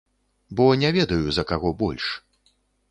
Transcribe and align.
Бо 0.55 0.65
не 0.83 0.89
ведаю, 0.97 1.27
за 1.39 1.43
каго 1.53 1.77
больш. 1.85 2.05